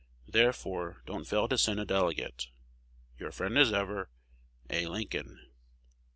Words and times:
Therefore 0.27 1.03
don't 1.05 1.27
fail 1.27 1.47
to 1.47 1.59
send 1.59 1.79
a 1.79 1.85
delegate. 1.85 2.47
Your 3.19 3.31
friend 3.31 3.55
as 3.55 3.71
ever, 3.71 4.09
A. 4.67 4.87
Lincoln. 4.87 5.39